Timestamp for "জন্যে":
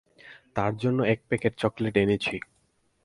0.77-1.03